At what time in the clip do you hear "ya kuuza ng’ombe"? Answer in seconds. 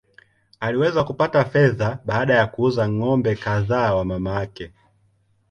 2.33-3.35